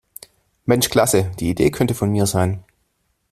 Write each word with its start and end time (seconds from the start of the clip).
Mensch 0.65 0.89
Klasse, 0.89 1.29
die 1.39 1.51
Idee 1.51 1.69
könnte 1.69 1.93
von 1.93 2.09
mir 2.09 2.25
sein. 2.25 2.63